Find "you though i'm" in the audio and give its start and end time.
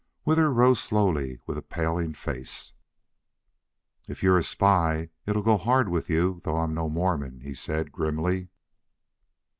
6.09-6.73